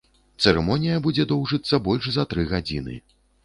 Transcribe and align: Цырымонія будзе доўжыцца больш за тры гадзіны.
Цырымонія 0.45 1.03
будзе 1.09 1.27
доўжыцца 1.33 1.83
больш 1.91 2.11
за 2.19 2.29
тры 2.35 2.51
гадзіны. 2.57 3.01